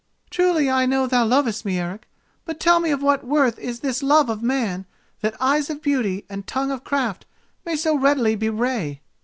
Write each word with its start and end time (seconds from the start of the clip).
"Truly 0.31 0.67
I 0.67 0.87
know 0.87 1.05
thou 1.05 1.23
lovest 1.25 1.63
me, 1.63 1.77
Eric; 1.77 2.07
but 2.43 2.59
tell 2.59 2.79
me 2.79 2.89
of 2.89 3.03
what 3.03 3.23
worth 3.23 3.59
is 3.59 3.81
this 3.81 4.01
love 4.01 4.29
of 4.29 4.41
man 4.41 4.87
that 5.19 5.39
eyes 5.39 5.69
of 5.69 5.83
beauty 5.83 6.25
and 6.27 6.47
tongue 6.47 6.71
of 6.71 6.83
craft 6.83 7.27
may 7.67 7.75
so 7.75 7.95
readily 7.95 8.33
bewray? 8.35 8.99